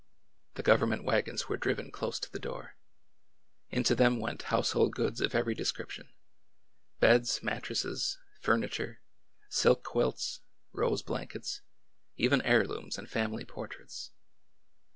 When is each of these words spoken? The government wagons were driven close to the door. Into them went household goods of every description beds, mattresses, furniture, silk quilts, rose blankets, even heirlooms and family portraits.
The 0.55 0.63
government 0.63 1.03
wagons 1.03 1.47
were 1.47 1.57
driven 1.57 1.91
close 1.91 2.19
to 2.21 2.31
the 2.31 2.39
door. 2.39 2.75
Into 3.69 3.93
them 3.93 4.19
went 4.19 4.41
household 4.49 4.93
goods 4.95 5.21
of 5.21 5.35
every 5.35 5.53
description 5.53 6.09
beds, 6.99 7.43
mattresses, 7.43 8.17
furniture, 8.39 9.03
silk 9.47 9.83
quilts, 9.83 10.41
rose 10.71 11.03
blankets, 11.03 11.61
even 12.17 12.41
heirlooms 12.41 12.97
and 12.97 13.07
family 13.07 13.45
portraits. 13.45 14.11